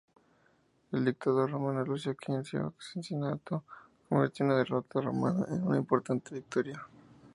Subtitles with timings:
[0.93, 3.63] El dictador romano Lucio Quincio Cincinato
[4.09, 6.83] convirtió una derrota romana en una importante victoria.